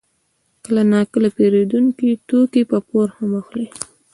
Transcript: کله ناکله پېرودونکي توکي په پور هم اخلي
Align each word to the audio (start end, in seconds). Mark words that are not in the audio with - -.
کله 0.63 0.81
ناکله 0.91 1.29
پېرودونکي 1.35 2.09
توکي 2.27 2.63
په 2.71 2.77
پور 2.87 3.07
هم 3.17 3.31
اخلي 3.41 3.67